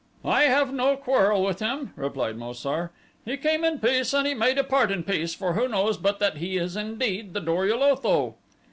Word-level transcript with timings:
"I 0.25 0.45
have 0.45 0.73
no 0.73 0.97
quarrel 0.97 1.43
with 1.43 1.59
him," 1.59 1.93
replied 1.95 2.35
Mo 2.35 2.53
sar. 2.53 2.89
"He 3.23 3.37
came 3.37 3.63
in 3.63 3.77
peace 3.77 4.15
and 4.15 4.25
he 4.25 4.33
may 4.33 4.51
depart 4.55 4.89
in 4.89 5.03
peace, 5.03 5.35
for 5.35 5.53
who 5.53 5.67
knows 5.67 5.95
but 5.95 6.17
that 6.17 6.37
he 6.37 6.57
is 6.57 6.75
indeed 6.75 7.35
the 7.35 7.39
Dor 7.39 7.67
ul 7.69 7.83
Otho?" 7.83 8.33